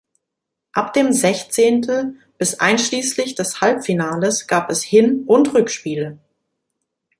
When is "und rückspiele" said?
5.27-6.17